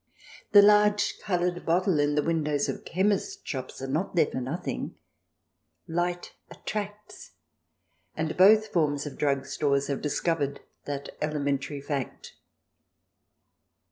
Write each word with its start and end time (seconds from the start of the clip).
The 0.51 0.63
large 0.63 1.19
coloured 1.21 1.63
bottle 1.63 1.99
in 1.99 2.15
the 2.15 2.23
windows 2.23 2.67
of 2.67 2.83
chemist's 2.85 3.39
shops 3.47 3.83
are 3.83 3.87
not 3.87 4.15
there 4.15 4.25
for 4.25 4.41
nothing; 4.41 4.95
light 5.87 6.33
attracts, 6.49 7.33
and 8.17 8.35
both 8.35 8.69
forms 8.69 9.05
of 9.05 9.15
drug 9.19 9.45
stores 9.45 9.85
have 9.89 10.01
discovered 10.01 10.61
that 10.85 11.15
elementary 11.21 11.81
fact. 11.81 12.33